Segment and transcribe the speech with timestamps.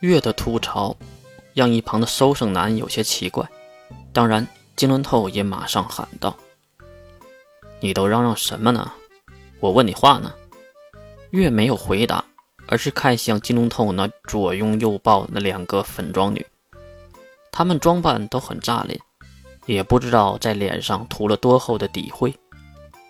[0.00, 0.96] 月的吐槽
[1.52, 3.46] 让一旁的收生男有些奇怪，
[4.12, 6.34] 当然金轮透也马上喊道
[7.80, 8.90] ：“你都嚷嚷什么呢？
[9.60, 10.32] 我问你话呢。”
[11.32, 12.24] 月没有回答，
[12.66, 16.44] 而是看向金龙透那左拥右抱那两个粉妆女，
[17.52, 18.98] 她们装扮都很炸裂，
[19.66, 22.34] 也不知道在脸上涂了多厚的底灰。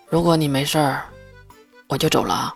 [0.09, 1.05] 如果你没事儿，
[1.87, 2.53] 我就走了。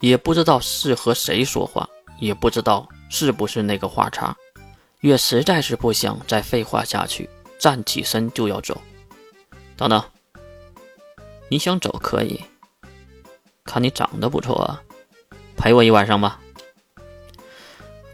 [0.00, 1.88] 也不知道是和谁说话，
[2.18, 2.88] 也不知道
[3.18, 4.36] 是不是那个话茬。
[5.00, 8.78] 月实在是不想再废话下去，站起身就要走。
[9.74, 10.02] 等等，
[11.48, 12.44] 你想走可以，
[13.64, 14.82] 看你长得不错啊，
[15.56, 16.38] 陪我一晚上吧。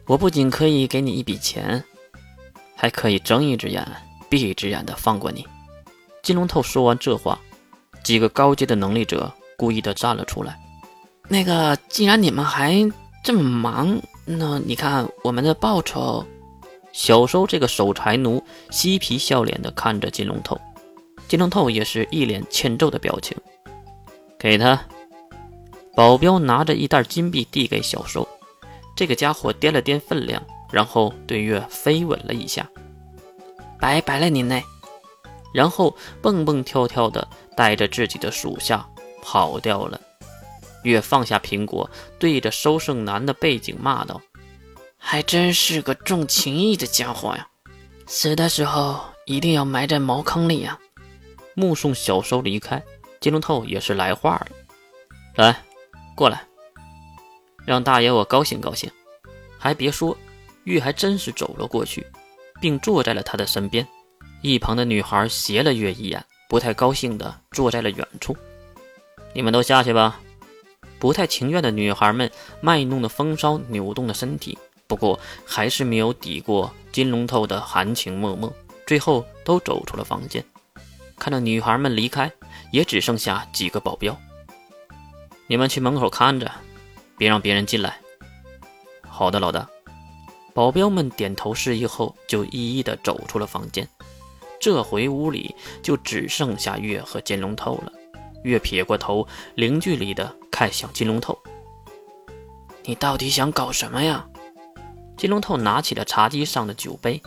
[0.07, 1.83] 我不仅可以给你一笔钱，
[2.77, 3.85] 还可以睁一只眼
[4.29, 5.45] 闭一只眼的放过你。
[6.23, 7.37] 金龙透说完这话。
[8.05, 10.61] 几个高阶的能力者故意的站了出来。
[11.29, 12.75] 那个，既然你们还
[13.25, 16.25] 这么忙，那你看我们的报酬。
[16.93, 20.61] 小收这个守财奴嬉皮笑脸的看着金龙头，
[21.27, 23.35] 金龙头也是一脸欠揍的表情。
[24.39, 24.79] 给他。
[25.95, 28.29] 保镖拿着一袋金币递给小收，
[28.95, 32.69] 这个家伙掂了掂分量，然后对月飞吻了一下。
[33.81, 34.63] 拜拜了您嘞。
[35.53, 37.27] 然后蹦蹦跳跳的
[37.57, 38.87] 带着自己的属下
[39.23, 40.01] 跑掉了。
[40.83, 44.21] 月放下苹果，对着收圣男的背景骂道
[44.99, 47.47] ：“还真是个重情义的家伙呀！
[48.07, 50.79] 死的时候一定要埋在茅坑里呀！”
[51.55, 52.83] 目送小收离开，
[53.21, 54.47] 金龙透也是来话了
[55.37, 55.63] ：“来，
[56.15, 56.47] 过来，
[57.65, 58.91] 让大爷我高兴高兴。”
[59.59, 60.17] 还别说，
[60.65, 62.05] 月还真是走了过去，
[62.61, 63.87] 并坐在了他的身边。
[64.41, 68.37] 一旁的女孩斜了月一眼，不太高兴的坐在了远处。
[69.33, 70.21] 你们都下去吧。
[71.03, 78.49] 不太情愿的女孩们卖弄的风骚，扭动的身体，不过还是没有抵过金龙头的含情脉脉。
[78.87, 80.45] 最后都走出了房间。
[81.19, 82.31] 看到女孩们离开，
[82.71, 84.17] 也只剩下几个保镖。
[85.49, 86.49] 你们去门口看着，
[87.19, 87.99] 别让别人进来。
[89.01, 89.69] 好的，老大。
[90.55, 93.89] 保镖们点头示意后，就一一的走出了房间。
[94.61, 95.53] 这回屋里
[95.83, 97.93] 就只剩下月和金龙头了。
[98.43, 101.39] 月撇过头，零距离的看向金龙头
[102.85, 104.29] ：“你到底想搞什么呀？”
[105.17, 107.23] 金龙头拿起了茶几上的酒杯，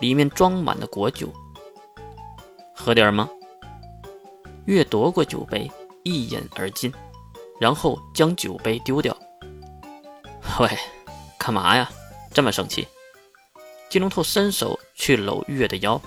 [0.00, 1.32] 里面装满了果酒。
[2.74, 3.28] 喝点吗？
[4.64, 5.70] 月夺过酒杯，
[6.02, 6.92] 一饮而尽，
[7.60, 9.16] 然后将酒杯丢掉。
[10.58, 10.68] 喂，
[11.38, 11.88] 干嘛呀？
[12.32, 12.88] 这么生气？
[13.88, 16.00] 金龙头伸手去搂月的腰。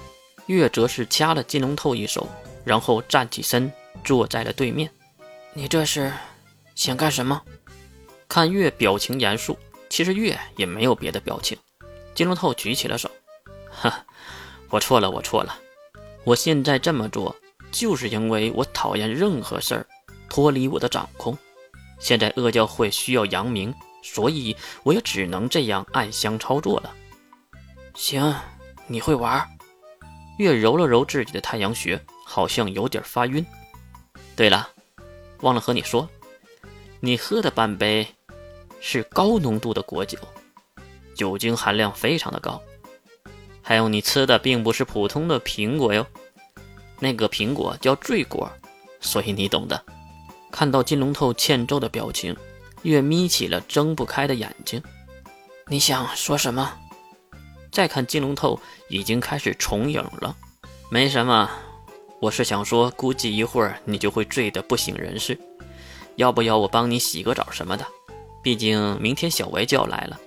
[0.48, 2.28] 月则是掐了金龙透一手，
[2.66, 3.72] 然后站起身，
[4.04, 4.92] 坐在了对面。
[5.54, 6.14] 你这是
[6.76, 7.42] 想干什么？
[8.28, 9.58] 看月表情严肃，
[9.90, 11.58] 其实月也没有别的表情。
[12.14, 13.10] 金龙透举起了手，
[13.72, 14.06] 哈，
[14.70, 15.58] 我错了，我错了。
[16.24, 17.36] 我现在这么做，
[17.72, 19.88] 就是因为我讨厌任何事儿
[20.30, 21.36] 脱离我的掌控。
[22.00, 23.74] 现在阿教会需要扬名，
[24.04, 26.94] 所以我也只能这样暗箱操作了。
[27.96, 28.36] 行，
[28.86, 29.44] 你会玩。
[30.38, 33.46] 月揉了揉自己的太阳穴，好像有点发晕。
[34.40, 34.70] 对了，
[35.42, 36.08] 忘了和你说，
[37.02, 38.08] 你喝的半杯
[38.80, 40.18] 是高浓度的果酒，
[41.14, 42.64] 酒精含量非常的高。
[43.62, 46.08] 还有你吃的并不是普通的苹果哟，
[47.00, 48.50] 那个苹果叫醉果，
[49.02, 49.84] 所以你懂的。
[50.50, 52.34] 看到金龙透欠揍的表情，
[52.84, 54.82] 月眯起了睁不开的眼睛。
[55.68, 56.72] 你想说什么？
[57.74, 58.58] 再看金龙透
[58.88, 60.34] 已经开始重影了，
[60.90, 61.52] 没什么，
[62.22, 65.40] 我是想说，估计一会儿你就会醉得不省人事，
[66.18, 67.86] 要不要我帮你洗个澡什么的？
[68.44, 70.20] 毕竟明天小维就要来了。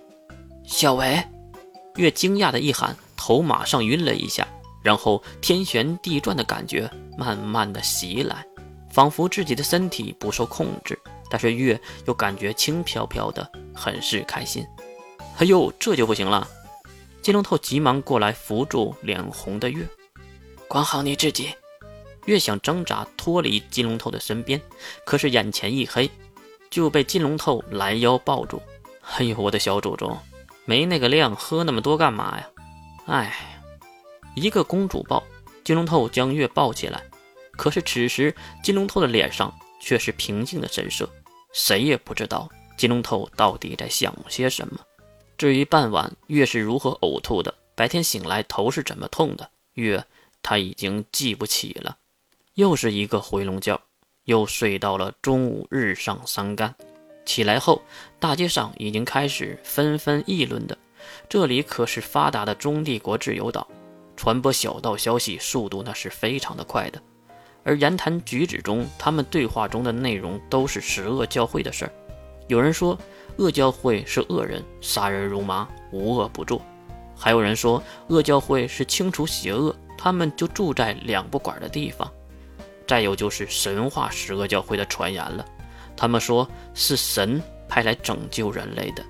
[0.65, 1.23] 小维，
[1.97, 4.49] 越惊讶的一喊，头马上晕了一下，
[4.83, 8.43] 然后天旋地转的感觉慢慢的袭来，
[8.91, 10.99] 仿佛自己的身体不受控制，
[11.29, 14.67] 但是月又感觉轻飘飘的，很是开心。
[15.37, 16.49] 哎呦，这就不行了。
[17.21, 19.87] 金龙透急忙过来扶住脸红的月，
[20.67, 21.51] 管好你自己。
[22.27, 24.61] 越想挣扎脱离金龙头的身边，
[25.05, 26.11] 可是眼前一黑，
[26.71, 28.63] 就被金龙头拦腰抱住。
[29.17, 30.17] 哎呦，我的小祖宗，
[30.65, 32.49] 没那个量，喝那么多干嘛呀？
[33.07, 33.61] 哎，
[34.37, 35.23] 一个公主抱，
[35.65, 37.03] 金龙头将月抱起来。
[37.53, 41.09] 可是此时金龙头的脸上却是平静的神色，
[41.53, 42.49] 谁也不知道
[42.79, 44.79] 金龙头到底在想些什么。
[45.37, 50.05] 至于傍晚月是如何呕吐的，白天醒来头是怎么痛的，月
[50.43, 51.97] 他已经记不起了。
[52.55, 53.81] 又是一个回笼觉，
[54.25, 56.75] 又睡到了中午日上三竿。
[57.25, 57.81] 起来后，
[58.21, 60.77] 大街上已经开始纷纷议论的
[61.31, 63.67] 这里可是发达的中帝国自由岛，
[64.17, 67.01] 传播小道消息速度那是非常的快的。
[67.65, 71.93] 而言谈举止中，他们对话中的内容都是十恶教会的事儿。
[72.49, 72.99] 有人说，
[73.39, 76.61] 恶教会是恶人，杀人如麻，无恶不作；
[77.17, 82.13] 还有人说，恶教会是清除邪恶，他们就住在两不管的地方。
[82.93, 85.43] 再有就是神话十恶教会的传言了，
[85.97, 89.03] 他们说是神派来拯救人类的，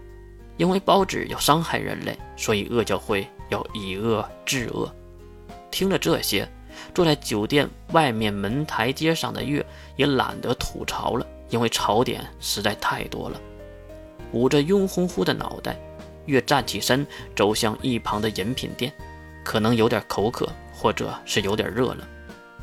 [0.56, 4.88] 因为报纸要伤害人类，所以恶教会要以恶制恶。
[5.72, 6.48] 听了这些。
[6.94, 13.40] 坐在酒店外面门台阶上的月也懒得吐槽了，因为槽点实在太多了。
[14.30, 15.76] 捂着晕乎乎的脑袋，
[16.26, 18.92] 月站起身走向一旁的饮品店，
[19.44, 22.08] 可能有点口渴，或者是有点热了，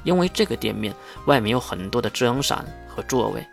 [0.04, 0.94] 因为这个店面
[1.26, 3.46] 外面有很多的遮阳伞和座位。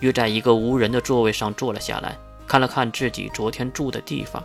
[0.00, 4.42] 月在一个无人的座位上坐了下来，看了看自己昨天住的地方，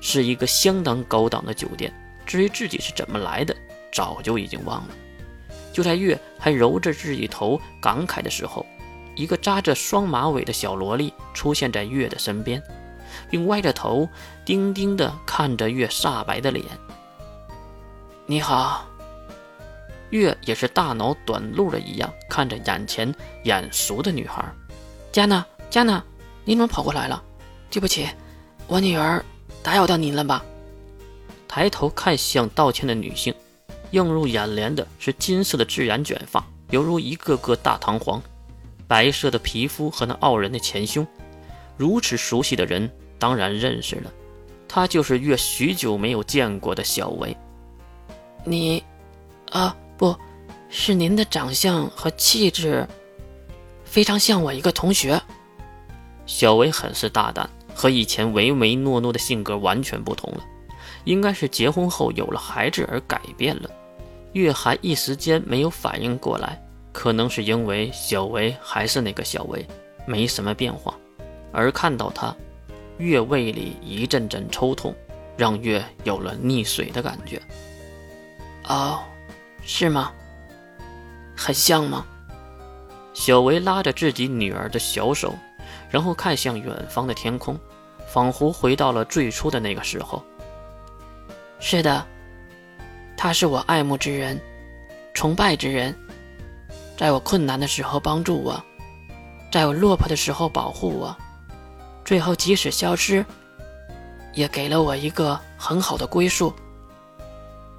[0.00, 1.92] 是一个相当高档的酒店。
[2.24, 3.54] 至于自己是怎么来的，
[3.92, 4.94] 早就已经忘了。
[5.72, 8.64] 就在月还揉着自己头感慨的时候，
[9.16, 12.62] 一个扎着双马尾的小萝莉出现在月的身边，
[13.28, 14.08] 并歪着头
[14.44, 16.64] 盯盯地看着月煞白的脸。
[18.26, 18.86] 你好，
[20.12, 23.12] 月也是大脑短路了一样看着眼前
[23.44, 24.44] 眼熟的女孩。
[25.10, 26.02] 加纳，加纳，
[26.44, 27.22] 你怎么跑过来了？
[27.70, 28.06] 对不起，
[28.66, 29.24] 我女儿
[29.62, 30.44] 打扰到您了吧？
[31.48, 33.34] 抬头看向道歉的女性。
[33.90, 38.18] 映入眼帘的是金色的自然卷发，犹如一个个大弹簧；
[38.88, 41.06] 白色的皮肤和那傲人的前胸，
[41.76, 44.10] 如此熟悉的人，当然认识了。
[44.66, 47.36] 她就是月许久没有见过的小维。
[48.44, 48.82] 你，
[49.50, 50.16] 啊，不
[50.68, 52.84] 是您的长相和气质，
[53.84, 55.22] 非常像我一个同学。
[56.26, 60.40] 小维很是大胆，和以前唯唯诺诺的性格完全不同了，
[61.04, 63.70] 应该是结婚后有了孩子而改变了。
[64.32, 66.60] 月还一时间没有反应过来，
[66.90, 69.64] 可能是因为小维还是那个小维，
[70.04, 70.98] 没什么变化。
[71.52, 72.34] 而看到他，
[72.98, 74.92] 月胃里一阵阵抽痛，
[75.36, 77.40] 让月有了溺水的感觉。
[78.64, 78.98] 哦，
[79.64, 80.12] 是吗？
[81.36, 82.04] 很像吗？
[83.14, 85.34] 小维拉着自己女儿的小手，
[85.90, 87.58] 然后看向远方的天空，
[88.06, 90.22] 仿佛回到了最初的那个时候。
[91.60, 92.06] 是的。
[93.16, 94.40] 他是我爱慕之人，
[95.14, 95.96] 崇拜之人，
[96.96, 98.60] 在我困难的时候帮助我，
[99.52, 101.16] 在我落魄的时候保护我，
[102.04, 103.24] 最后即使消失，
[104.32, 106.52] 也给了我一个很好的归宿。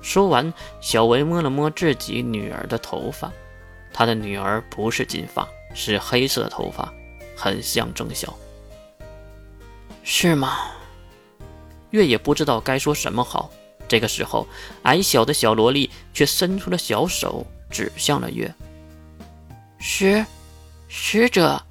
[0.04, 3.32] 说完，小维摸了摸自己女儿的头发，
[3.92, 6.94] 他的女儿不是金发，是黑色头发，
[7.36, 8.38] 很像郑晓。
[10.04, 10.60] 是吗？
[11.92, 13.50] 月也不知道该说什么好。
[13.88, 14.46] 这个时候，
[14.84, 18.54] 矮小的小萝莉却伸出了小手，指向了月。
[19.80, 20.26] 使，
[20.88, 21.64] 使者。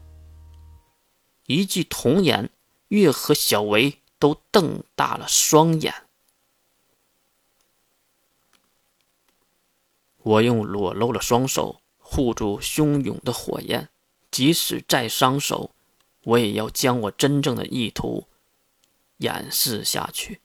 [1.46, 2.49] 一句童言，
[2.88, 5.93] 月和小维都瞪大了双眼。
[10.23, 13.89] 我用裸露的双手护住汹涌的火焰，
[14.31, 15.71] 即使再伤手，
[16.25, 18.29] 我也要将我真正的意图
[19.17, 20.42] 掩饰下去。